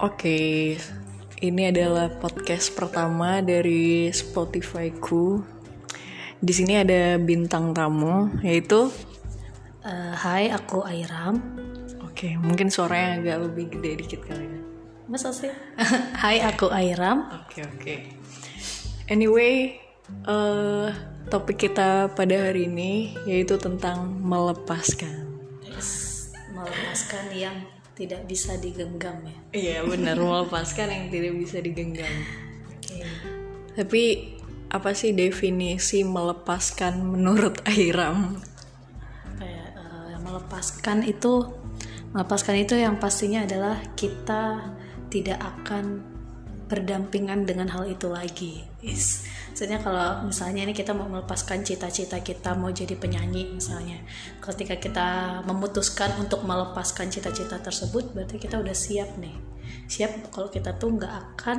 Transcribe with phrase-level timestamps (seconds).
[0.00, 0.80] Oke,
[1.44, 5.44] ini adalah podcast pertama dari Spotify-ku.
[6.40, 8.88] Di sini ada bintang tamu, yaitu
[10.24, 11.36] hai, aku Airam.
[12.00, 14.60] Oke, mungkin suaranya agak lebih gede dikit kali ya.
[15.04, 15.52] Masa sih?
[16.24, 17.28] hai, aku Airam.
[17.44, 17.94] Oke, oke.
[19.12, 19.84] Anyway,
[20.24, 20.88] eh
[21.28, 25.28] topik kita pada hari ini yaitu tentang melepaskan.
[25.60, 27.56] Yes, melepaskan yang
[28.00, 29.36] tidak bisa digenggam ya.
[29.52, 32.08] Iya, benar, melepaskan yang tidak bisa digenggam.
[32.72, 33.04] Oke.
[33.76, 34.02] Tapi
[34.72, 38.40] apa sih definisi melepaskan menurut Airam?
[39.36, 41.60] Kayak eh, melepaskan itu
[42.16, 44.72] melepaskan itu yang pastinya adalah kita
[45.12, 46.00] tidak akan
[46.70, 48.62] berdampingan dengan hal itu lagi.
[48.80, 49.26] Is.
[49.50, 53.98] Maksudnya kalau misalnya ini kita mau melepaskan cita-cita kita mau jadi penyanyi misalnya.
[54.38, 55.08] Ketika kita
[55.44, 59.34] memutuskan untuk melepaskan cita-cita tersebut berarti kita udah siap nih.
[59.90, 61.58] Siap kalau kita tuh nggak akan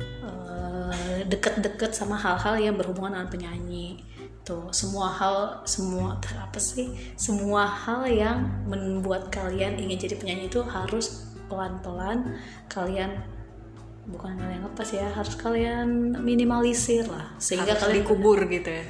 [0.00, 4.06] eh, deket-deket sama hal-hal yang berhubungan dengan penyanyi
[4.42, 10.66] tuh semua hal semua apa sih semua hal yang membuat kalian ingin jadi penyanyi itu
[10.66, 13.22] harus pelan-pelan kalian
[14.02, 18.84] bukan kalian lepas ya harus kalian minimalisir lah sehingga Harus kalian dikubur gitu ya.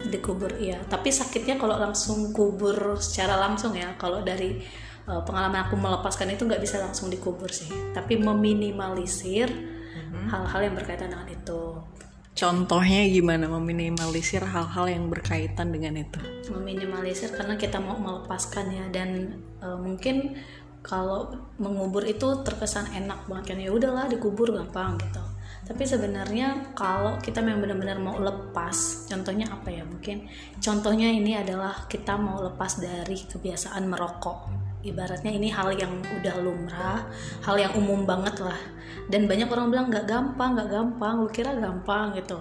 [0.00, 0.78] dikubur iya.
[0.88, 4.58] Tapi sakitnya kalau langsung kubur secara langsung ya kalau dari
[5.06, 7.70] uh, pengalaman aku melepaskan itu nggak bisa langsung dikubur sih.
[7.94, 9.52] Tapi meminimalisir
[10.10, 11.78] hal-hal yang berkaitan dengan itu.
[12.34, 13.46] Contohnya gimana?
[13.50, 16.18] Meminimalisir hal-hal yang berkaitan dengan itu?
[16.50, 20.34] meminimalisir karena kita mau melepaskan ya dan uh, mungkin
[20.80, 25.20] kalau mengubur itu terkesan enak banget kan ya udahlah dikubur gampang gitu.
[25.60, 29.84] Tapi sebenarnya kalau kita memang benar-benar mau lepas contohnya apa ya?
[29.86, 30.26] Mungkin
[30.58, 37.04] contohnya ini adalah kita mau lepas dari kebiasaan merokok ibaratnya ini hal yang udah lumrah
[37.44, 38.60] hal yang umum banget lah.
[39.10, 42.38] Dan banyak orang bilang nggak gampang nggak gampang lu kira gampang gitu.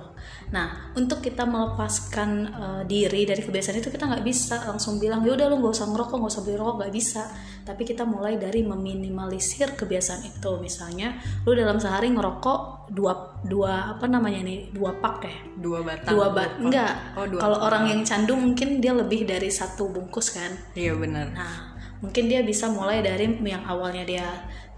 [0.53, 5.33] Nah untuk kita melepaskan eh, diri dari kebiasaan itu kita nggak bisa langsung bilang ya
[5.33, 7.23] udah lu nggak usah ngerokok nggak usah beli rokok nggak bisa.
[7.65, 10.51] Tapi kita mulai dari meminimalisir kebiasaan itu.
[10.61, 13.13] Misalnya lu dalam sehari ngerokok dua
[13.45, 15.35] dua apa namanya nih dua pak ya?
[15.57, 16.13] Dua batang.
[16.13, 20.53] dua bat enggak Oh, kalau orang yang candu mungkin dia lebih dari satu bungkus kan?
[20.73, 21.29] Iya benar.
[21.33, 24.27] Nah, mungkin dia bisa mulai dari yang awalnya dia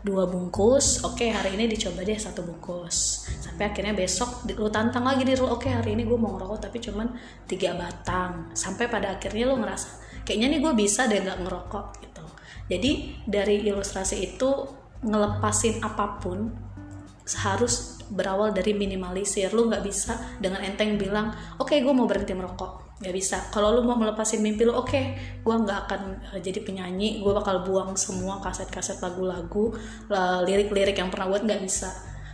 [0.01, 5.21] dua bungkus, oke hari ini dicoba deh satu bungkus, sampai akhirnya besok lu tantang lagi
[5.21, 7.13] di oke hari ini gue mau ngerokok tapi cuman
[7.45, 12.25] tiga batang, sampai pada akhirnya lu ngerasa kayaknya nih gue bisa deh nggak ngerokok gitu.
[12.71, 12.91] Jadi
[13.29, 14.49] dari ilustrasi itu
[15.05, 16.49] ngelepasin apa pun
[17.45, 19.53] harus berawal dari minimalisir.
[19.53, 21.29] Lu nggak bisa dengan enteng bilang
[21.61, 23.37] oke gue mau berhenti merokok nggak bisa.
[23.49, 25.01] Kalau lu mau melepasin mimpi lu oke
[25.41, 26.01] gue nggak akan
[26.37, 27.25] eh, jadi penyanyi.
[27.25, 29.73] Gue bakal buang semua kaset-kaset lagu-lagu
[30.45, 31.89] lirik-lirik yang pernah buat nggak bisa.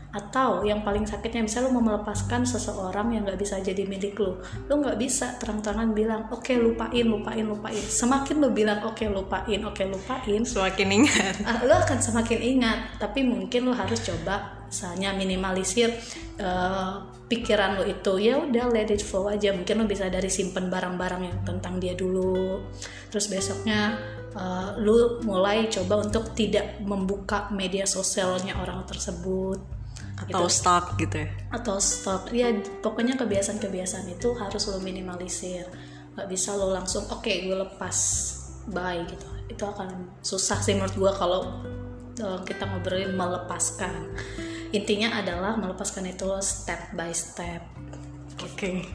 [0.07, 4.39] Atau yang paling sakitnya misalnya lu mau melepaskan seseorang yang nggak bisa jadi milik lu
[4.67, 7.83] lu nggak bisa terang-terangan bilang oke lupain lupain lupain.
[7.83, 11.35] Semakin lu bilang oke lupain oke lupain Semakin ingat.
[11.47, 12.79] ah, lo akan semakin ingat.
[12.99, 15.89] Tapi mungkin lo harus coba misalnya minimalisir
[16.37, 16.93] eh,
[17.27, 19.55] pikiran lo itu ya udah let it flow aja.
[19.55, 22.61] Mungkin lo bisa dari simpen barang-barang yang tentang dia dulu.
[23.09, 23.95] Terus besoknya
[24.35, 29.59] eh, lo mulai coba untuk tidak membuka media sosialnya orang tersebut.
[30.17, 31.29] Atau stuck gitu ya.
[31.53, 32.49] atau stop ya
[32.81, 35.69] pokoknya kebiasaan-kebiasaan itu harus lo minimalisir.
[36.17, 37.97] Nggak bisa lo langsung oke gue lepas.
[38.67, 39.27] Bye gitu.
[39.47, 41.41] Itu akan susah sih menurut gue kalau
[42.21, 43.93] uh, kita ngobrolin melepaskan
[44.75, 47.63] intinya adalah melepaskan itu step by step
[48.43, 48.85] Oke.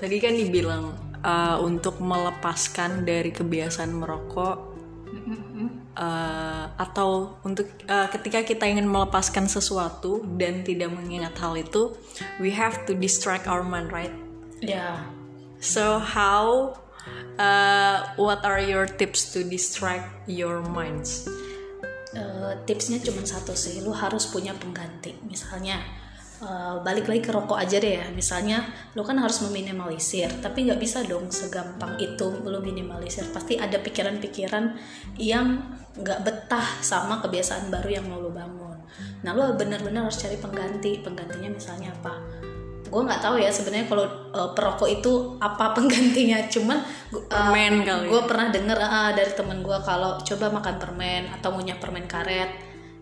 [0.00, 4.56] Tadi kan dibilang uh, untuk melepaskan dari kebiasaan merokok
[6.00, 11.92] uh, atau untuk uh, ketika kita ingin melepaskan sesuatu dan tidak mengingat hal itu,
[12.40, 14.12] we have to distract our mind, right?
[14.60, 15.00] ya
[15.60, 16.72] So how
[17.36, 21.28] uh, what are your tips to distract your minds?
[22.16, 25.14] Uh, tipsnya cuma satu sih lu harus punya pengganti.
[25.26, 25.78] Misalnya
[26.42, 28.06] uh, balik lagi ke rokok aja deh ya.
[28.10, 28.64] Misalnya
[28.96, 33.28] lu kan harus meminimalisir tapi nggak bisa dong segampang itu lu minimalisir.
[33.30, 34.74] Pasti ada pikiran-pikiran
[35.20, 38.78] yang nggak betah sama kebiasaan baru yang mau lu bangun.
[39.22, 41.02] Nah lu benar-benar harus cari pengganti.
[41.02, 42.14] Penggantinya misalnya apa
[42.90, 44.04] gue nggak tahu ya sebenarnya kalau
[44.34, 46.78] uh, perokok itu apa penggantinya cuman
[47.14, 48.06] uh, Permen kali.
[48.10, 52.50] gue pernah denger ah, dari temen gue kalau coba makan permen atau ngunyah permen karet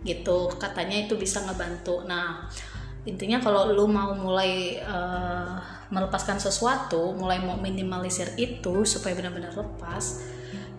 [0.04, 2.46] gitu katanya itu bisa ngebantu nah
[3.08, 5.56] intinya kalau lu mau mulai uh,
[5.88, 10.36] melepaskan sesuatu mulai mau minimalisir itu supaya benar-benar lepas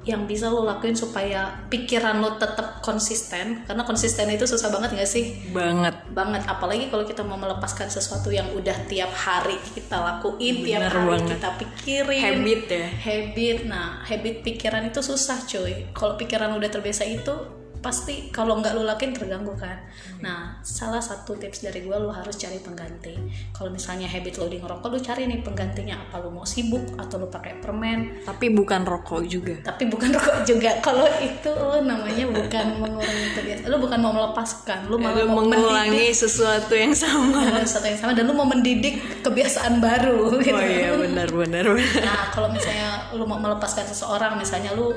[0.10, 3.62] yang bisa lo lakuin supaya pikiran lo tetap konsisten?
[3.70, 5.38] Karena konsisten itu susah banget gak sih?
[5.54, 5.94] Banget.
[6.10, 6.50] Banget.
[6.50, 11.10] Apalagi kalau kita mau melepaskan sesuatu yang udah tiap hari kita lakuin tiap Bener hari
[11.14, 11.30] banget.
[11.38, 12.22] kita pikirin.
[12.26, 12.86] Habit ya.
[13.06, 13.58] Habit.
[13.70, 18.84] Nah habit pikiran itu susah cuy kalau pikiran udah terbiasa itu pasti kalau nggak lu
[18.84, 19.80] lakuin terganggu kan.
[20.20, 23.16] Nah salah satu tips dari gue lu harus cari pengganti.
[23.56, 26.20] Kalau misalnya habit lo di ngerokok lu cari nih penggantinya apa.
[26.20, 28.24] Lu mau sibuk atau lu pakai permen.
[28.28, 29.56] Tapi bukan rokok juga.
[29.64, 30.80] Tapi bukan rokok juga.
[30.84, 33.68] Kalau itu lo namanya bukan mengurangi kebiasaan.
[33.72, 34.80] Lu bukan mau melepaskan.
[34.92, 37.48] Lu malah Lu mau mengulangi sesuatu yang sama.
[37.48, 38.12] Mendidik sesuatu yang sama.
[38.12, 40.56] Dan lu mau mendidik kebiasaan baru gitu.
[40.56, 42.04] oh iya benar benar benar.
[42.04, 44.92] Nah, kalau misalnya lu mau melepaskan seseorang, misalnya lu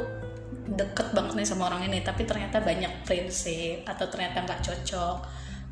[0.77, 5.17] deket banget nih sama orang ini, tapi ternyata banyak prinsip atau ternyata nggak cocok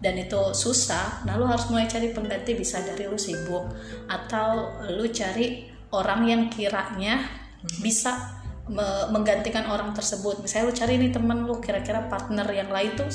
[0.00, 3.68] dan itu susah, nah lu harus mulai cari pengganti bisa dari lu sibuk
[4.08, 7.20] atau lu cari orang yang kiranya
[7.84, 8.40] bisa
[8.72, 10.40] me- menggantikan orang tersebut.
[10.40, 13.12] Misalnya lu cari nih temen lu kira-kira partner yang lain tuh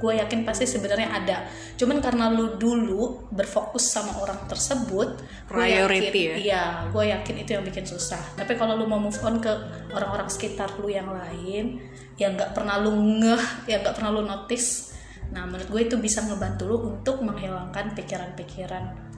[0.00, 1.46] gue yakin pasti sebenarnya ada.
[1.78, 6.36] Cuman karena lu dulu berfokus sama orang tersebut, gue Priority yakin, ya?
[6.38, 8.20] Iya, gue yakin itu yang bikin susah.
[8.34, 9.52] Tapi kalau lu mau move on ke
[9.94, 11.78] orang-orang sekitar lu yang lain,
[12.20, 14.94] yang nggak pernah lu ngeh, yang nggak pernah lu notice,
[15.34, 19.14] nah menurut gue itu bisa ngebantu lu untuk menghilangkan pikiran-pikiran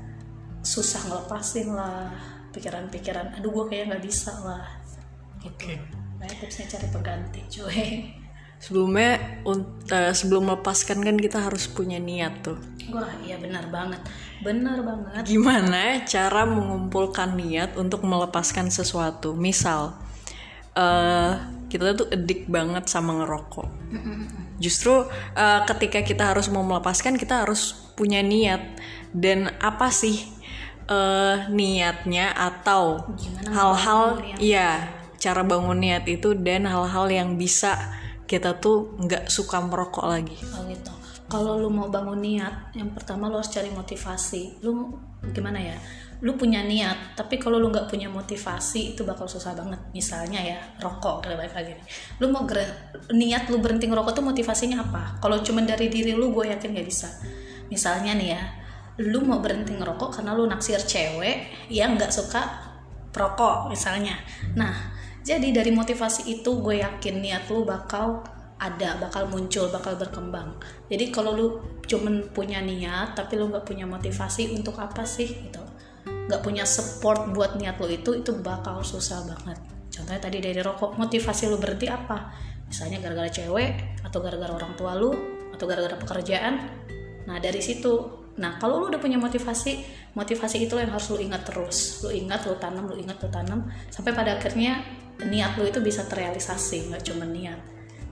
[0.67, 2.11] susah ngelepasin lah,
[2.51, 4.67] pikiran-pikiran, aduh gue kayaknya nggak bisa lah.
[5.39, 5.79] Gitu.
[6.19, 8.11] Nah, tipsnya cari pengganti, cuy.
[8.61, 9.43] Sebelumnya
[9.93, 12.59] eh, sebelum melepaskan kan kita harus punya niat tuh.
[12.91, 13.99] Wah, iya benar banget,
[14.47, 15.27] benar banget.
[15.27, 19.35] gimana cara mengumpulkan niat untuk melepaskan sesuatu?
[19.35, 19.99] Misal
[20.77, 21.33] eh
[21.67, 23.69] kita tuh edik banget sama ngerokok.
[24.65, 28.63] Justru eh, ketika kita harus mau melepaskan kita harus punya niat.
[29.17, 30.37] Dan apa sih
[30.87, 33.03] eh, niatnya atau
[33.51, 37.75] hal-hal iya cara bangun niat itu dan hal-hal yang bisa
[38.27, 40.93] kita tuh nggak suka merokok lagi Oh gitu.
[41.27, 44.63] Kalau lu mau bangun niat, yang pertama lu harus cari motivasi.
[44.63, 44.95] Lu
[45.35, 45.75] gimana ya?
[46.23, 49.83] Lu punya niat, tapi kalau lu nggak punya motivasi itu bakal susah banget.
[49.91, 51.75] Misalnya ya, rokok kita balik lagi.
[52.23, 52.47] Lu mau
[53.11, 55.19] niat lu berhenti ngerokok tuh motivasinya apa?
[55.19, 57.11] Kalau cuma dari diri lu, gue yakin nggak bisa.
[57.75, 58.43] Misalnya nih ya,
[59.03, 62.71] lu mau berhenti ngerokok karena lu naksir cewek yang nggak suka
[63.11, 64.15] perokok misalnya.
[64.55, 64.96] Nah,
[65.27, 68.23] jadi dari motivasi itu gue yakin niat lu bakal
[68.63, 70.55] ada, bakal muncul, bakal berkembang.
[70.87, 71.49] Jadi kalau lu
[71.83, 75.61] cuman punya niat tapi lu nggak punya motivasi untuk apa sih gitu,
[76.31, 79.59] nggak punya support buat niat lu itu, itu bakal susah banget.
[79.91, 82.31] Contohnya tadi dari rokok, motivasi lu berhenti apa?
[82.71, 85.11] Misalnya gara-gara cewek atau gara-gara orang tua lu
[85.51, 86.71] atau gara-gara pekerjaan.
[87.27, 89.81] Nah dari situ, nah kalau lu udah punya motivasi,
[90.13, 92.05] motivasi itu yang harus lu ingat terus.
[92.05, 94.85] Lu ingat, lu tanam, lu ingat, lu tanam, sampai pada akhirnya
[95.25, 97.57] niat lu itu bisa terrealisasi, nggak cuma niat.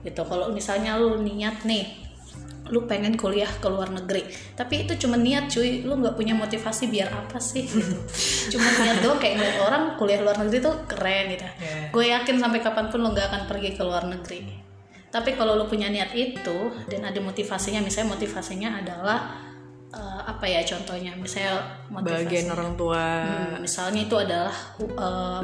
[0.01, 0.21] Gitu.
[0.21, 2.05] Kalau misalnya lu niat nih,
[2.73, 4.25] lu pengen kuliah ke luar negeri,
[4.57, 7.61] tapi itu cuma niat cuy, lu nggak punya motivasi biar apa sih?
[7.69, 7.97] Gitu.
[8.57, 11.45] cuma niat doang kayak ngeliat orang kuliah luar negeri tuh keren gitu.
[11.93, 14.41] Gue yakin sampai kapan pun lu nggak akan pergi ke luar negeri.
[15.13, 19.44] Tapi kalau lu punya niat itu dan ada motivasinya, misalnya motivasinya adalah
[19.95, 22.27] eh, apa ya contohnya, misalnya motivasi.
[22.27, 23.03] Bagian orang tua.
[23.23, 24.55] Hmm, misalnya itu adalah
[24.99, 25.41] uh,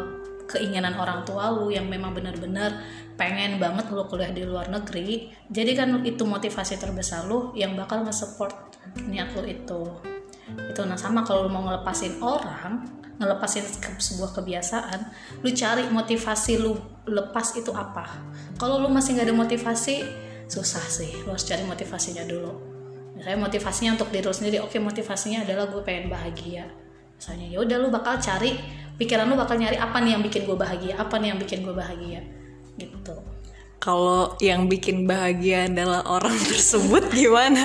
[0.51, 2.75] keinginan orang tua lu yang memang benar-benar
[3.15, 5.31] pengen banget lu kuliah di luar negeri.
[5.47, 8.75] Jadi kan itu motivasi terbesar lu yang bakal nge-support
[9.07, 9.81] niat lu itu.
[10.67, 14.99] Itu nah sama kalau lu mau ngelepasin orang ngelepasin ke sebuah kebiasaan
[15.45, 16.75] lu cari motivasi lu
[17.07, 18.09] lepas itu apa.
[18.59, 19.95] Kalau lu masih nggak ada motivasi
[20.51, 21.23] susah sih.
[21.23, 22.70] Lu harus cari motivasinya dulu
[23.21, 24.57] misalnya motivasinya untuk diri lu sendiri.
[24.65, 26.65] Oke motivasinya adalah gue pengen bahagia.
[27.21, 28.57] Misalnya ya udah lu bakal cari
[28.97, 31.75] pikiran lu bakal nyari apa nih yang bikin gue bahagia apa nih yang bikin gue
[31.77, 32.25] bahagia
[32.81, 33.13] gitu.
[33.77, 37.61] Kalau yang bikin bahagia adalah orang tersebut gimana?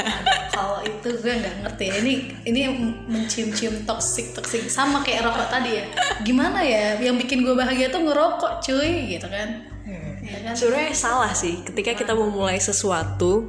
[0.53, 1.85] Kalau itu gue nggak ngerti.
[1.89, 1.95] Ya.
[2.05, 2.13] ini
[2.45, 2.61] ini
[3.09, 4.69] mencium-cium toxic toxic.
[4.69, 5.85] Sama kayak rokok tadi ya.
[6.21, 9.73] Gimana ya yang bikin gue bahagia tuh ngerokok cuy gitu kan?
[10.21, 10.53] Ya kan?
[10.53, 11.65] Sebenarnya salah sih.
[11.65, 13.49] Ketika kita memulai sesuatu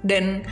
[0.00, 0.48] dan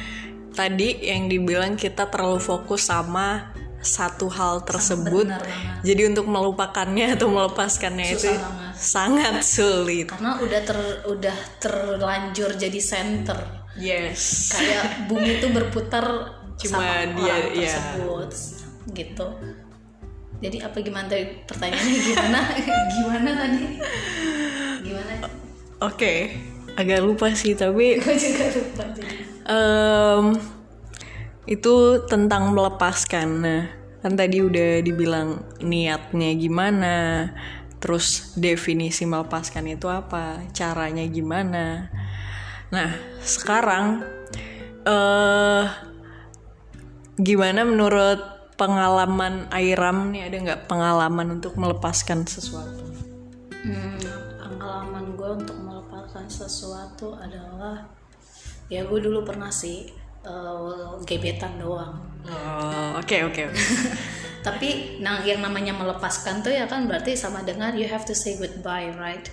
[0.58, 5.30] tadi yang dibilang kita terlalu fokus sama satu hal tersebut.
[5.30, 5.46] benar
[5.86, 8.74] jadi untuk melupakannya atau melepaskannya itu Susah banget.
[8.74, 10.06] sangat sulit.
[10.10, 13.38] Karena udah ter udah terlanjur jadi center.
[13.78, 14.50] Yes.
[14.58, 17.70] Kayak bumi itu berputar Cuma sama dia- orang iya.
[17.70, 18.30] tersebut
[18.90, 19.26] gitu.
[20.38, 21.98] Jadi apa gimana tadi pertanyaannya?
[22.02, 22.40] Gimana?
[22.98, 23.62] Gimana tadi?
[24.82, 25.12] Gimana?
[25.78, 26.14] Oke
[26.74, 29.16] agak lupa sih tapi gue juga lupa jadi
[29.48, 30.36] Em,
[31.48, 33.28] itu tentang melepaskan.
[33.40, 33.64] Nah,
[34.04, 36.96] kan tadi udah dibilang niatnya gimana,
[37.78, 41.90] terus definisi melepaskan itu apa caranya gimana.
[42.68, 42.90] Nah
[43.22, 44.04] sekarang
[44.84, 45.64] eh
[47.18, 48.20] gimana menurut
[48.58, 50.28] pengalaman Airam nih?
[50.28, 52.84] Ada nggak pengalaman untuk melepaskan sesuatu?
[53.62, 53.98] Hmm,
[54.42, 57.86] pengalaman gue untuk melepaskan sesuatu adalah
[58.68, 59.88] ya gue dulu pernah sih
[60.24, 61.96] eh, gebetan doang.
[62.28, 63.60] Oh, oke oke oke.
[64.46, 68.36] Tapi nah yang namanya melepaskan tuh ya kan berarti sama dengan you have to say
[68.38, 69.26] goodbye, right?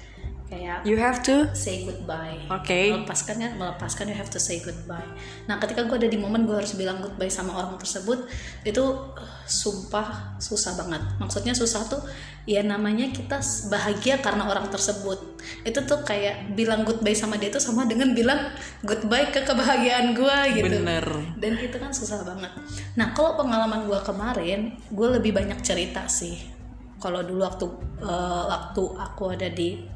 [0.45, 2.37] Kayak You have to say goodbye.
[2.53, 2.93] Oke.
[2.93, 5.09] Melepaskan kan, melepaskan you have to say goodbye.
[5.49, 8.29] Nah, ketika gue ada di momen gue harus bilang goodbye sama orang tersebut,
[8.61, 11.01] itu uh, sumpah susah banget.
[11.17, 11.97] Maksudnya susah tuh,
[12.45, 13.41] ya namanya kita
[13.73, 15.17] bahagia karena orang tersebut.
[15.65, 18.53] Itu tuh kayak bilang goodbye sama dia tuh sama dengan bilang
[18.85, 20.77] goodbye ke kebahagiaan gue gitu.
[20.77, 21.05] bener.
[21.41, 22.53] Dan itu kan susah banget.
[22.93, 26.53] Nah, kalau pengalaman gue kemarin, gue lebih banyak cerita sih.
[27.01, 27.65] Kalau dulu waktu
[28.05, 29.94] eh, waktu aku ada di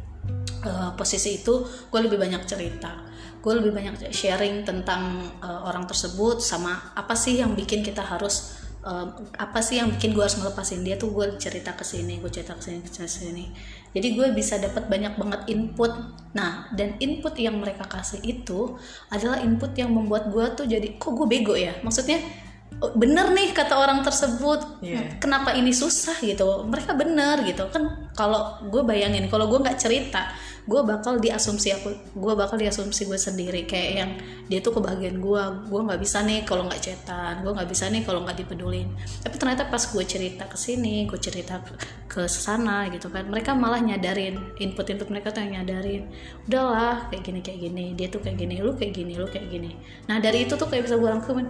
[0.65, 3.07] eh, posisi itu, gue lebih banyak cerita.
[3.39, 8.59] Gue lebih banyak sharing tentang eh, orang tersebut sama apa sih yang bikin kita harus
[8.83, 9.07] eh,
[9.39, 12.55] apa sih yang bikin gue harus melepasin dia tuh gue cerita ke sini, gue cerita
[12.55, 13.45] ke sini, ke sini.
[13.95, 15.91] Jadi gue bisa dapat banyak banget input.
[16.37, 18.77] Nah, dan input yang mereka kasih itu
[19.09, 21.73] adalah input yang membuat gue tuh jadi kok gue bego ya.
[21.81, 22.21] Maksudnya
[22.79, 24.79] bener nih kata orang tersebut.
[24.79, 25.19] Iya.
[25.19, 26.63] Kenapa ini susah gitu?
[26.63, 28.09] Mereka bener gitu kan.
[28.15, 30.31] Kalau gue bayangin, kalau gue nggak cerita,
[30.69, 34.11] gue bakal diasumsi aku, gue bakal diasumsi gue sendiri kayak yang
[34.45, 38.05] dia tuh kebahagiaan gue, gue nggak bisa nih kalau nggak cetan, gue nggak bisa nih
[38.05, 38.91] kalau nggak dipedulin.
[39.23, 41.63] Tapi ternyata pas gue cerita ke sini, gue cerita
[42.05, 46.11] ke sana gitu kan, mereka malah nyadarin input-input mereka tuh yang nyadarin,
[46.45, 49.71] udahlah kayak gini kayak gini, dia tuh kayak gini, lu kayak gini, lu kayak gini.
[50.11, 51.47] Nah dari itu tuh kayak bisa gue rangkumin,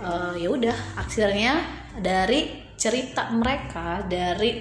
[0.00, 1.62] eh, ya udah akhirnya
[1.96, 4.60] dari cerita mereka, dari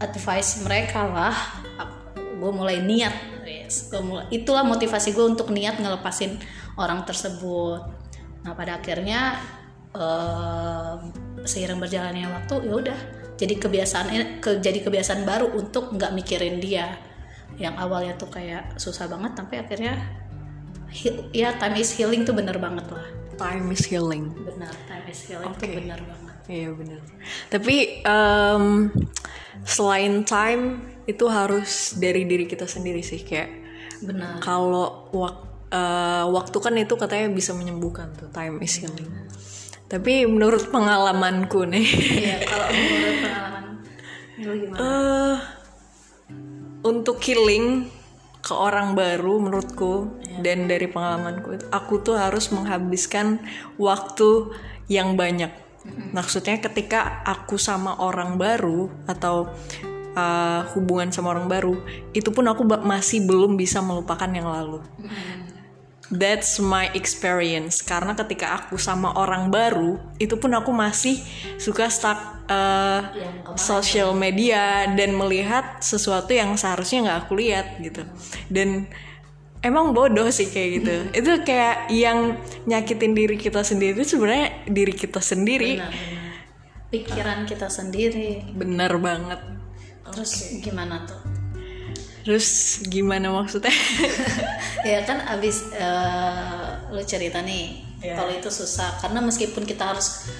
[0.00, 1.36] advice mereka lah,
[2.40, 6.40] gue mulai niat yes, gua mulai itulah motivasi gue untuk niat ngelepasin
[6.80, 7.84] orang tersebut.
[8.42, 9.38] Nah pada akhirnya
[9.92, 10.94] eh,
[11.46, 12.98] seiring berjalannya waktu ya udah
[13.38, 16.98] jadi kebiasaan ke, jadi kebiasaan baru untuk nggak mikirin dia.
[17.60, 20.00] Yang awalnya tuh kayak susah banget tapi akhirnya
[20.90, 23.06] heal- ya time is healing tuh bener banget lah
[23.40, 24.36] Time is healing.
[24.36, 25.72] benar time is healing tuh Oke.
[25.74, 27.00] bener banget Iya benar.
[27.48, 28.64] Tapi em,
[29.62, 30.62] selain time
[31.04, 33.48] itu harus dari diri kita sendiri sih kayak
[34.00, 39.08] benar kalau wak- eh, waktu kan itu katanya bisa menyembuhkan tuh time is healing.
[39.86, 41.86] Tapi menurut pengalamanku nih,
[42.20, 43.64] Iya, kalau menurut pengalaman
[44.36, 44.78] lu gimana?
[44.78, 45.36] eh
[46.82, 47.90] untuk healing
[48.40, 53.40] ke orang baru menurutku dan dari pengalamanku aku tuh harus menghabiskan
[53.76, 54.52] waktu
[54.90, 55.52] yang banyak.
[56.12, 59.48] Maksudnya ketika aku sama orang baru atau
[60.12, 61.74] uh, hubungan sama orang baru
[62.12, 64.84] itu pun aku masih belum bisa melupakan yang lalu.
[66.10, 67.86] That's my experience.
[67.86, 71.22] Karena ketika aku sama orang baru itu pun aku masih
[71.54, 72.18] suka stuck
[72.50, 73.14] uh,
[73.54, 78.02] social media dan melihat sesuatu yang seharusnya nggak aku lihat gitu.
[78.50, 78.90] Dan
[79.60, 80.94] emang bodoh sih kayak gitu.
[81.20, 85.80] Itu kayak yang nyakitin diri kita sendiri itu sebenarnya diri kita sendiri.
[85.80, 86.28] Benar, benar.
[86.90, 88.28] pikiran kita sendiri.
[88.56, 89.40] Bener banget.
[90.10, 91.20] Terus gimana tuh?
[92.26, 92.48] Terus
[92.88, 93.72] gimana maksudnya?
[94.80, 98.16] Ya kan abis eh, lu cerita nih Iya.
[98.16, 98.96] kalau itu susah.
[98.96, 100.32] Karena meskipun kita harus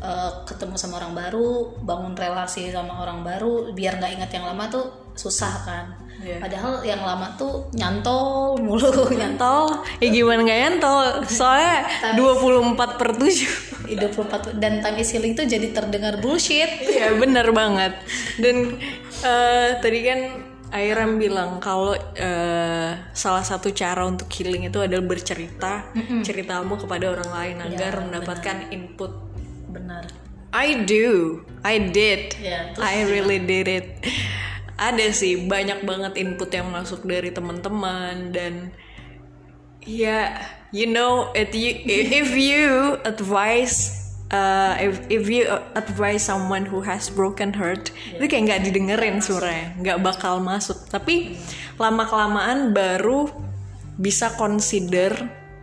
[0.00, 4.64] eh, ketemu sama orang baru bangun relasi sama orang baru biar nggak ingat yang lama
[4.72, 5.84] tuh susah kan
[6.22, 6.38] Iya.
[6.38, 9.82] padahal yang lama tuh nyantol mulu nyantol.
[9.98, 11.26] Ya gimana nggak nyantol?
[11.26, 11.82] Soalnya
[12.14, 16.70] 24 per 7 24 dan time is healing tuh jadi terdengar bullshit.
[16.80, 17.98] Iya bener banget.
[18.38, 18.78] Dan
[19.20, 20.20] eh, tadi kan
[20.72, 27.28] Airam bilang kalau eh, salah satu cara untuk healing itu adalah bercerita ceritamu kepada orang
[27.28, 29.12] lain agar mendapatkan input.
[29.68, 30.04] benar.
[30.52, 33.86] I do, I did, Ya, terus I really did it.
[34.80, 38.72] Ada sih banyak banget input yang masuk dari teman-teman dan
[39.82, 40.30] ya
[40.70, 44.02] you know if you if you advise
[44.32, 49.76] uh, if if you advise someone who has broken heart itu kayak nggak didengerin sebenarnya
[49.78, 50.78] nggak bakal masuk.
[50.88, 51.36] Tapi
[51.76, 53.28] lama kelamaan baru
[54.00, 55.12] bisa consider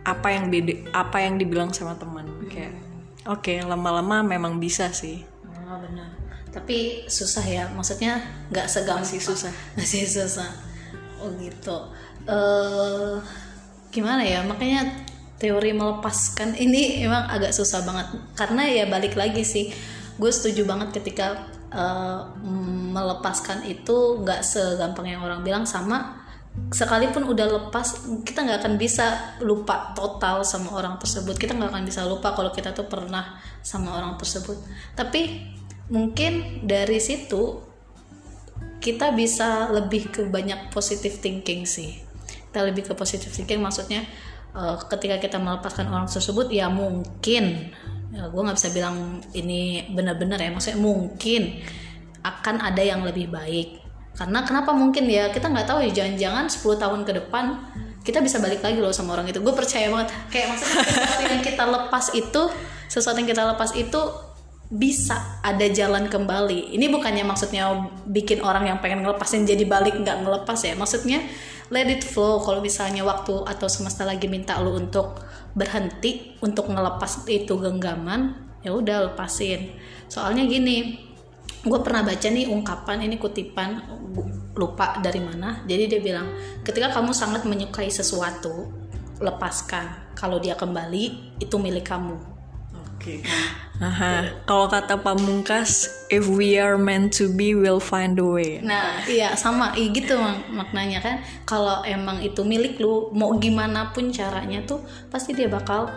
[0.06, 2.24] apa yang di apa yang dibilang sama teman.
[2.48, 2.72] Kayak
[3.26, 5.26] oke lama-lama memang bisa sih.
[5.70, 6.19] Oh, benar
[6.50, 8.18] tapi susah ya maksudnya
[8.50, 9.06] nggak segampang.
[9.06, 9.52] Masih susah.
[9.78, 10.50] masih susah.
[11.22, 11.78] Oh gitu.
[12.26, 13.14] Eh
[13.90, 14.86] gimana ya makanya
[15.40, 18.18] teori melepaskan ini emang agak susah banget.
[18.34, 19.70] Karena ya balik lagi sih
[20.20, 22.28] gue setuju banget ketika uh,
[22.92, 26.20] melepaskan itu nggak segampang yang orang bilang sama
[26.74, 31.38] sekalipun udah lepas kita nggak akan bisa lupa total sama orang tersebut.
[31.38, 34.58] Kita nggak akan bisa lupa kalau kita tuh pernah sama orang tersebut.
[34.98, 35.56] Tapi
[35.90, 37.60] mungkin dari situ
[38.80, 42.00] kita bisa lebih ke banyak positive thinking sih.
[42.48, 44.06] Kita lebih ke positive thinking maksudnya
[44.56, 47.74] uh, ketika kita melepaskan orang tersebut ya mungkin
[48.10, 51.60] ya, gue nggak bisa bilang ini benar-benar ya maksudnya mungkin
[52.24, 53.82] akan ada yang lebih baik.
[54.16, 57.44] Karena kenapa mungkin ya kita nggak tahu ya jangan-jangan 10 tahun ke depan
[58.00, 59.44] kita bisa balik lagi loh sama orang itu.
[59.44, 60.08] Gue percaya banget.
[60.32, 62.42] Kayak maksudnya sesuatu yang kita lepas itu
[62.90, 64.00] sesuatu yang kita lepas itu
[64.70, 66.70] bisa ada jalan kembali.
[66.78, 70.78] Ini bukannya maksudnya bikin orang yang pengen ngelepasin jadi balik nggak ngelepas ya.
[70.78, 71.26] Maksudnya
[71.74, 72.38] let it flow.
[72.38, 75.26] Kalau misalnya waktu atau semesta lagi minta lu untuk
[75.58, 79.74] berhenti untuk ngelepas itu genggaman ya udah lepasin.
[80.06, 81.10] Soalnya gini
[81.60, 83.82] gue pernah baca nih ungkapan ini kutipan
[84.54, 85.66] lupa dari mana.
[85.66, 86.30] Jadi dia bilang
[86.62, 88.70] ketika kamu sangat menyukai sesuatu
[89.18, 90.14] lepaskan.
[90.14, 92.39] Kalau dia kembali itu milik kamu
[93.00, 93.24] Oke.
[93.24, 93.80] Okay.
[93.80, 94.44] Aha.
[94.44, 98.60] Kalau kata Pamungkas, if we are meant to be, we'll find a way.
[98.60, 101.24] Nah, iya sama, iya gitu mak maknanya kan.
[101.48, 105.88] Kalau emang itu milik lu, mau gimana pun caranya tuh pasti dia bakal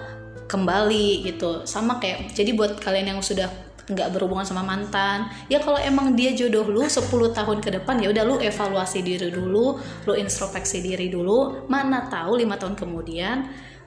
[0.48, 1.68] kembali gitu.
[1.68, 3.52] Sama kayak, jadi buat kalian yang sudah
[3.84, 7.04] nggak berhubungan sama mantan ya kalau emang dia jodoh lu 10
[7.36, 9.76] tahun ke depan ya udah lu evaluasi diri dulu
[10.08, 13.44] lu introspeksi diri dulu mana tahu lima tahun kemudian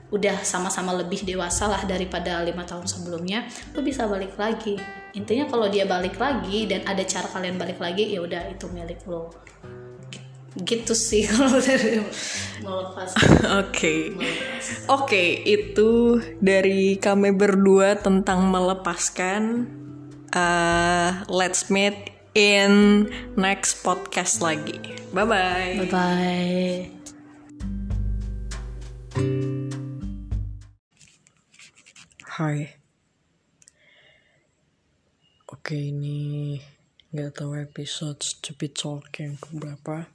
[0.07, 3.43] udah sama-sama lebih dewasa lah daripada lima tahun sebelumnya
[3.75, 4.79] lu bisa balik lagi.
[5.11, 9.03] Intinya kalau dia balik lagi dan ada cara kalian balik lagi ya udah itu milik
[9.03, 9.35] lo.
[10.57, 11.99] Gitu sih kalau dari
[12.63, 13.09] melepas.
[13.59, 14.15] Oke.
[14.87, 19.67] Oke itu dari kami berdua tentang melepaskan
[20.31, 24.79] uh, let's meet in next podcast lagi.
[25.11, 26.96] Bye bye bye bye
[32.37, 32.69] Hai.
[35.49, 36.53] Oke ini
[37.09, 40.05] nggak tahu episode Stupid Talk yang keberapa.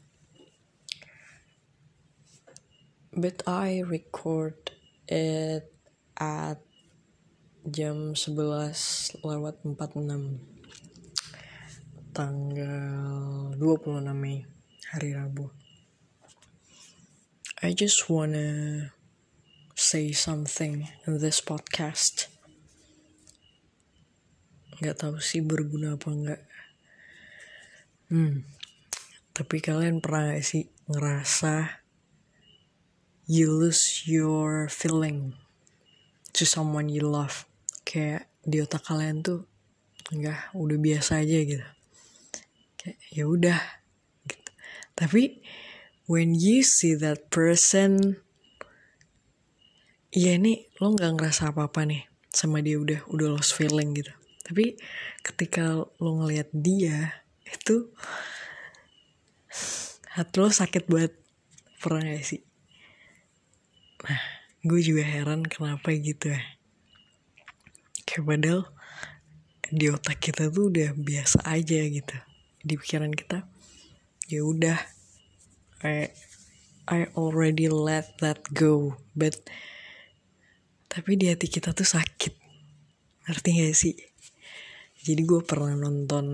[3.11, 4.55] But I record
[5.11, 5.67] it
[6.15, 6.63] at
[7.67, 14.47] jam 11 lewat 46 tanggal 26 Mei
[14.95, 15.51] hari Rabu.
[17.67, 18.95] I just wanna
[19.93, 22.33] say something in this podcast.
[24.81, 26.43] Gak tahu sih berguna apa enggak.
[28.09, 28.49] Hmm,
[29.37, 31.85] tapi kalian pernah gak sih ngerasa
[33.29, 35.37] you lose your feeling
[36.33, 37.45] to someone you love?
[37.85, 39.45] Kayak di otak kalian tuh
[40.09, 41.69] enggak udah biasa aja gitu.
[42.81, 43.61] Kayak ya udah
[44.25, 44.51] gitu.
[44.97, 45.45] Tapi
[46.09, 48.25] when you see that person
[50.13, 54.13] iya ini lo nggak ngerasa apa-apa nih sama dia udah udah lost feeling gitu.
[54.45, 54.77] Tapi
[55.25, 57.93] ketika lo ngelihat dia itu
[60.13, 61.17] hati lo sakit banget.
[61.81, 62.43] Pernah gak sih?
[64.05, 64.21] Nah
[64.63, 66.43] gue juga heran kenapa gitu ya.
[68.05, 68.63] Kayak padahal
[69.73, 72.17] di otak kita tuh udah biasa aja gitu.
[72.61, 73.49] Di pikiran kita
[74.29, 74.79] ya udah
[75.83, 76.13] I
[76.87, 79.01] I already let that go.
[79.17, 79.43] But
[80.93, 82.37] tapi di hati kita tuh sakit.
[83.25, 83.97] Ngerti gak sih?
[85.01, 86.27] Jadi gue pernah nonton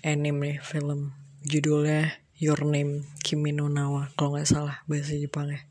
[0.00, 1.12] anime nih film.
[1.44, 5.68] Judulnya Your Name Kimi no Nawa kalau nggak salah bahasa Jepangnya.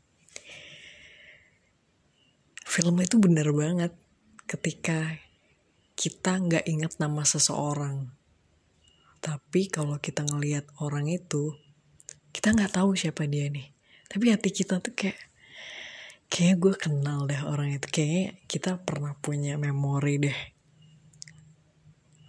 [2.62, 3.92] Film itu bener banget.
[4.46, 5.18] Ketika
[5.98, 8.14] kita nggak ingat nama seseorang
[9.26, 11.58] tapi kalau kita ngelihat orang itu
[12.30, 13.74] kita nggak tahu siapa dia nih.
[14.06, 15.18] Tapi hati kita tuh kayak
[16.26, 17.86] Kayaknya gue kenal deh orang itu.
[17.86, 20.38] Kayaknya kita pernah punya memori deh.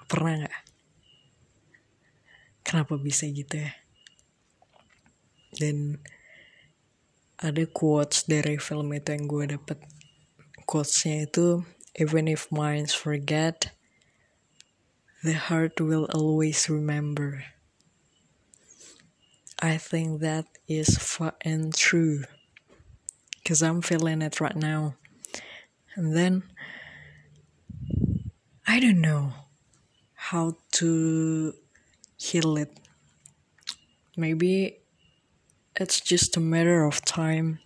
[0.05, 0.57] Pernah gak?
[2.61, 3.73] Kenapa bisa gitu ya?
[5.57, 5.97] Dan
[7.41, 9.79] ada quotes dari film itu yang gue dapet.
[10.67, 11.63] Quotesnya itu,
[11.95, 13.71] even if minds forget,
[15.23, 17.47] the heart will always remember.
[19.57, 22.27] I think that is fun and true
[23.47, 24.99] because I'm feeling it right now.
[25.95, 26.43] And then
[28.67, 29.31] I don't know
[30.27, 31.53] how to
[32.19, 32.75] heal it.
[34.17, 34.83] Maybe
[35.79, 37.63] it's just a matter of time,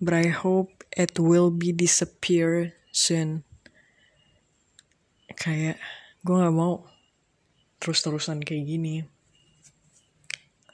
[0.00, 3.44] but I hope it will be disappear soon.
[5.36, 5.76] Kayak
[6.24, 6.88] gue gak mau
[7.76, 9.04] terus-terusan kayak gini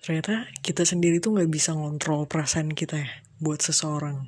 [0.02, 3.10] ternyata kita sendiri tuh nggak bisa ngontrol perasaan kita ya
[3.42, 4.22] buat seseorang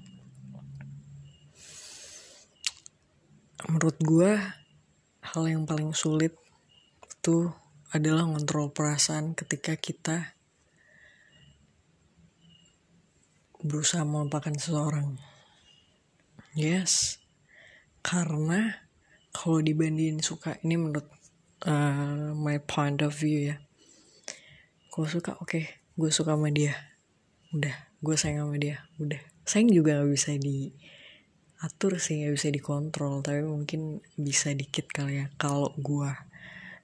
[3.71, 4.33] menurut gue
[5.25, 6.37] hal yang paling sulit
[7.09, 7.49] itu
[7.95, 10.35] adalah ngontrol perasaan ketika kita
[13.65, 15.17] berusaha melupakan seseorang.
[16.53, 17.17] Yes,
[18.05, 18.85] karena
[19.33, 21.09] kalau dibandingin suka ini menurut
[21.65, 23.57] uh, my point of view ya.
[24.93, 25.65] Kalau suka oke, okay,
[25.97, 26.77] gue suka sama dia,
[27.57, 29.19] udah, gue sayang sama dia, udah.
[29.49, 30.77] Sayang juga gak bisa di
[31.65, 35.27] atur sih nggak bisa dikontrol tapi mungkin bisa dikit kali ya.
[35.41, 36.13] Kalau gue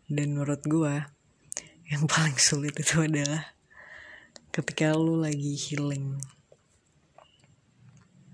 [0.08, 1.04] dan menurut gue
[1.92, 3.52] yang paling sulit itu adalah
[4.50, 6.16] ketika lu lagi healing.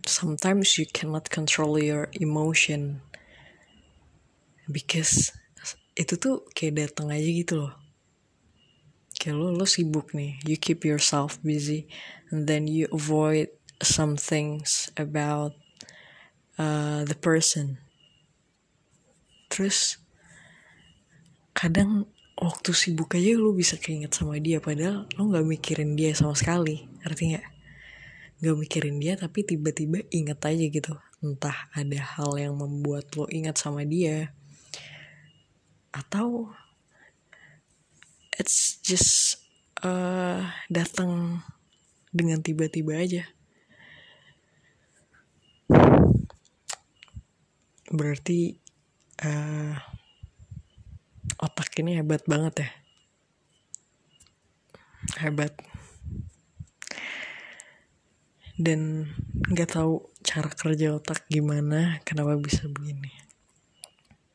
[0.07, 3.03] Sometimes you cannot control your emotion
[4.71, 5.35] because
[5.99, 7.86] itu tuh kayak datang aja gitu loh
[9.17, 10.39] kayak lo lo sibuk nih.
[10.45, 11.89] You keep yourself busy
[12.31, 13.51] and then you avoid
[13.83, 15.57] some things about
[16.61, 17.81] uh, the person.
[19.53, 20.01] Terus
[21.57, 26.37] kadang waktu sibuk aja lu bisa keinget sama dia padahal lo nggak mikirin dia sama
[26.37, 26.85] sekali.
[27.01, 27.41] Artinya
[28.45, 28.57] nggak?
[28.61, 30.93] Mikirin dia tapi tiba-tiba inget aja gitu.
[31.25, 34.37] Entah ada hal yang membuat lo ingat sama dia
[35.97, 36.53] atau
[38.37, 39.41] it's just
[39.81, 41.41] uh, datang
[42.13, 43.25] dengan tiba-tiba aja.
[47.89, 48.61] Berarti
[49.25, 49.75] uh,
[51.41, 52.71] otak ini hebat banget ya.
[55.25, 55.53] Hebat.
[58.57, 59.13] Dan
[59.53, 63.13] nggak tahu cara kerja otak gimana kenapa bisa begini.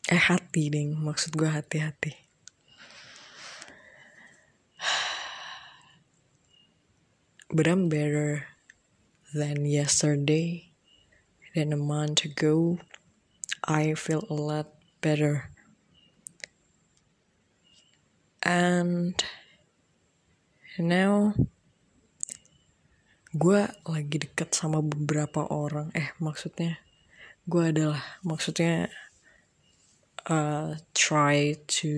[0.09, 0.97] Eh hati ding.
[0.97, 2.20] Maksud gue hati-hati
[7.51, 8.47] but I'm better
[9.35, 10.71] than yesterday
[11.51, 12.79] than a month ago
[13.67, 14.71] I feel a lot
[15.03, 15.51] better.
[18.41, 19.13] And
[20.79, 21.35] now
[23.35, 25.91] gue lagi deket sama beberapa orang.
[25.91, 26.79] Eh maksudnya
[27.45, 28.87] gue adalah maksudnya
[30.31, 31.91] uh, try to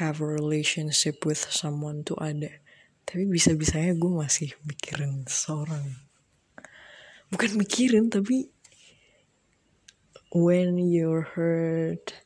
[0.00, 2.61] have a relationship with someone tuh ada.
[3.04, 5.84] Tapi bisa-bisanya gue masih mikirin seorang.
[7.28, 8.48] Bukan mikirin tapi
[10.32, 12.24] when your heart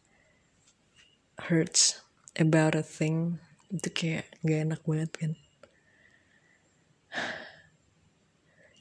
[1.51, 2.03] hurts
[2.39, 3.39] about a thing
[3.71, 5.33] itu kayak gak enak banget kan.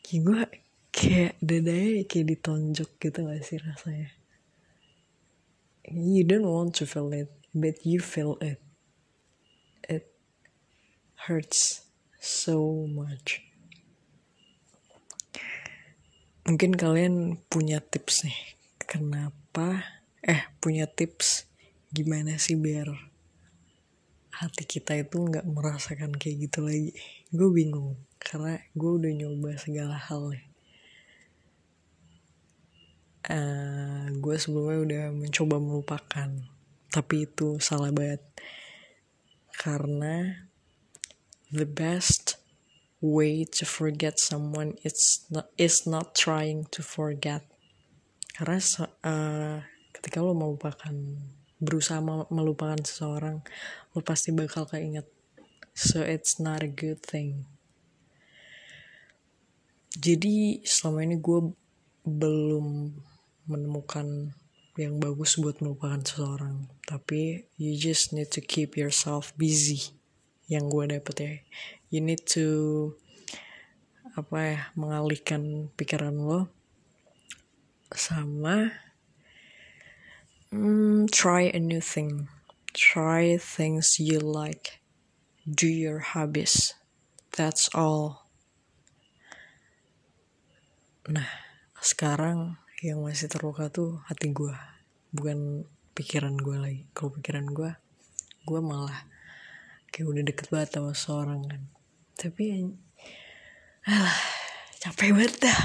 [0.06, 0.42] Kayak gue
[0.94, 4.10] kayak dadanya kayak ditonjok gitu gak sih rasanya?
[5.90, 8.62] You don't want to feel it but you feel it.
[9.86, 10.10] It
[11.30, 11.85] hurts
[12.26, 13.46] so much.
[16.50, 18.40] Mungkin kalian punya tips nih
[18.82, 19.86] kenapa
[20.26, 21.46] eh punya tips
[21.94, 22.90] gimana sih biar
[24.34, 26.98] hati kita itu nggak merasakan kayak gitu lagi.
[27.30, 30.46] Gue bingung karena gue udah nyoba segala hal nih.
[33.26, 36.30] Uh, gue sebelumnya udah mencoba melupakan
[36.90, 38.26] tapi itu salah banget.
[39.56, 40.46] Karena
[41.56, 42.36] the best
[43.00, 47.48] way to forget someone is not is not trying to forget.
[48.36, 48.60] Karena
[49.08, 49.63] uh,
[49.96, 50.91] ketika lo melupakan
[51.63, 53.39] berusaha melupakan seseorang
[53.96, 55.08] lo pasti bakal keinget
[55.72, 57.48] so it's not a good thing.
[59.96, 61.56] Jadi selama ini gue
[62.04, 62.91] belum
[63.48, 64.36] menemukan
[64.76, 66.68] yang bagus buat melupakan seseorang.
[66.84, 69.96] Tapi you just need to keep yourself busy
[70.46, 71.34] yang gue dapet ya.
[71.90, 72.48] You need to
[74.16, 76.48] apa ya mengalihkan pikiran lo
[77.92, 78.72] sama
[80.56, 82.32] mm, try a new thing.
[82.76, 84.84] Try things you like.
[85.48, 86.76] Do your hobbies.
[87.36, 88.28] That's all.
[91.08, 91.28] Nah
[91.80, 94.56] sekarang yang masih terluka tuh hati gue
[95.12, 96.82] bukan pikiran gue lagi.
[96.96, 97.72] Kalau pikiran gue
[98.46, 99.08] gue malah
[99.96, 101.64] kayak udah deket banget sama seorang kan.
[102.20, 102.68] Tapi
[103.88, 104.20] alah
[104.84, 105.62] capek banget dah.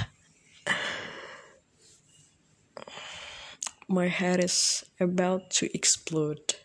[3.90, 6.62] My head is about to explode.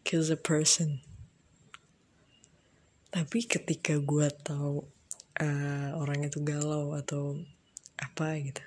[0.00, 1.04] Kiss a person.
[3.12, 4.88] Tapi ketika gue tahu
[5.44, 7.36] uh, orang itu galau atau
[7.96, 8.64] apa gitu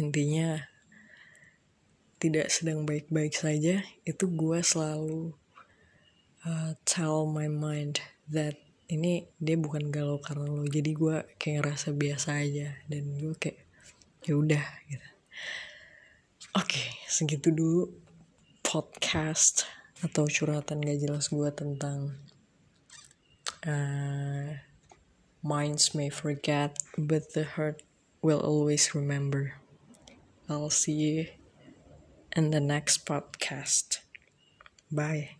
[0.00, 0.64] intinya
[2.20, 5.36] tidak sedang baik-baik saja itu gue selalu
[6.44, 8.00] uh, tell my mind
[8.30, 8.56] that
[8.90, 10.66] ini dia bukan galau karena lo.
[10.66, 12.74] Jadi gue kayak ngerasa biasa aja.
[12.90, 13.58] Dan gue kayak
[14.26, 15.08] ya udah gitu.
[16.58, 17.94] Oke segitu dulu
[18.66, 19.66] podcast
[20.00, 22.16] atau curhatan gak jelas gue tentang
[23.68, 24.58] uh,
[25.44, 27.82] minds may forget but the heart
[28.20, 29.60] will always remember.
[30.50, 31.18] I'll see you
[32.34, 34.02] in the next podcast.
[34.90, 35.39] Bye